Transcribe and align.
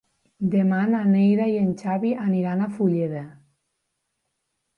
Demà 0.53 0.77
na 0.93 1.01
Neida 1.09 1.47
i 1.51 1.59
en 1.63 1.67
Xavi 1.81 2.15
aniran 2.25 2.65
a 2.65 2.71
Fulleda. 2.79 3.23